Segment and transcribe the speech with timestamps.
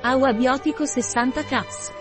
[0.00, 1.92] Agua biotico 60 caps.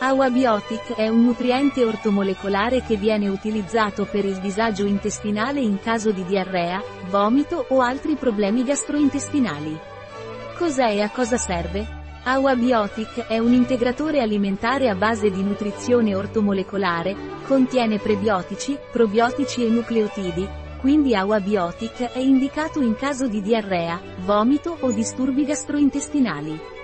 [0.00, 6.10] Agua biotic è un nutriente ortomolecolare che viene utilizzato per il disagio intestinale in caso
[6.10, 9.78] di diarrea, vomito o altri problemi gastrointestinali.
[10.58, 11.86] Cos'è e a cosa serve?
[12.24, 17.14] Agua biotic è un integratore alimentare a base di nutrizione ortomolecolare,
[17.46, 20.48] contiene prebiotici, probiotici e nucleotidi,
[20.80, 26.74] quindi Agua biotic è indicato in caso di diarrea, vomito o disturbi gastrointestinali.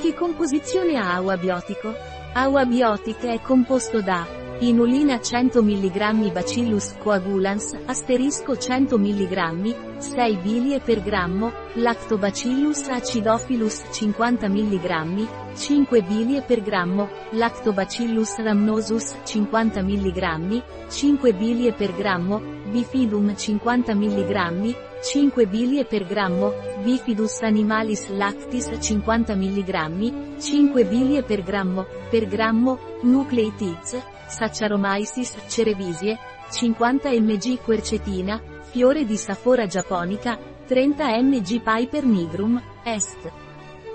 [0.00, 1.94] Che composizione ha Agua biotico?
[2.32, 4.26] Agua biotic è composto da
[4.60, 14.48] inulina 100 mg Bacillus coagulans, asterisco 100 mg, 6 bilie per grammo, Lactobacillus acidophilus 50
[14.48, 22.40] mg, 5 bilie per grammo, Lactobacillus rhamnosus 50 mg, 5 bilie per grammo,
[22.70, 26.52] Bifidum 50 mg, 5 bilie per grammo,
[26.84, 36.16] Bifidus animalis lactis 50 mg, 5 bilie per grammo, per grammo, Nucleitids, Saccharomyces cerevisiae,
[36.50, 43.32] 50 mg quercetina, fiore di Safora japonica, 30 mg Piper nigrum, est.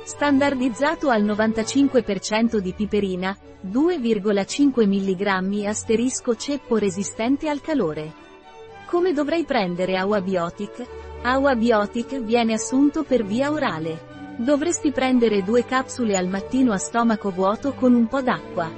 [0.04, 8.24] Standardizzato al 95% di piperina, 2,5 mg asterisco ceppo resistente al calore.
[8.86, 10.86] Come dovrei prendere Agua Biotic?
[11.24, 14.36] Agua Biotic viene assunto per via orale.
[14.38, 18.70] Dovresti prendere due capsule al mattino a stomaco vuoto con un po' d'acqua.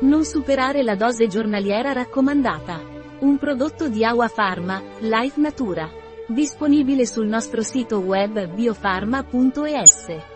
[0.00, 2.80] Non superare la dose giornaliera raccomandata.
[3.18, 5.90] Un prodotto di Agua Pharma, Life Natura.
[6.28, 10.31] Disponibile sul nostro sito web biofarma.es.